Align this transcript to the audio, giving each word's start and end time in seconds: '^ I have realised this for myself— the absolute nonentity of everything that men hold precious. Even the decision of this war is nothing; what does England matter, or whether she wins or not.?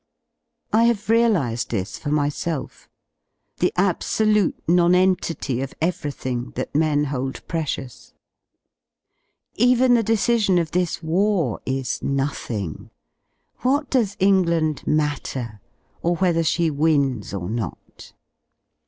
'^ 0.73 0.75
I 0.79 0.85
have 0.85 1.11
realised 1.11 1.69
this 1.69 1.99
for 1.99 2.09
myself— 2.09 2.89
the 3.59 3.71
absolute 3.75 4.57
nonentity 4.67 5.61
of 5.61 5.75
everything 5.79 6.49
that 6.55 6.73
men 6.73 7.03
hold 7.03 7.47
precious. 7.47 8.15
Even 9.53 9.93
the 9.93 10.01
decision 10.01 10.57
of 10.57 10.71
this 10.71 11.03
war 11.03 11.61
is 11.67 12.01
nothing; 12.01 12.89
what 13.59 13.91
does 13.91 14.15
England 14.17 14.87
matter, 14.87 15.61
or 16.01 16.15
whether 16.15 16.41
she 16.43 16.71
wins 16.71 17.31
or 17.31 17.47
not.? 17.47 18.13